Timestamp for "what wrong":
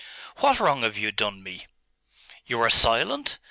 0.37-0.81